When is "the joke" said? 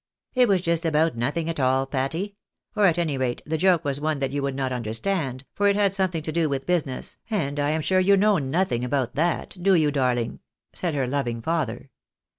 3.45-3.85